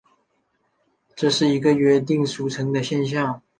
[1.15, 3.39] 这是一个约定俗成的现像。